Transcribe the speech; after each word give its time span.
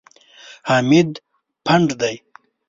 حمید 0.69 1.11
پنډ 1.65 1.87
دی. 1.99 2.15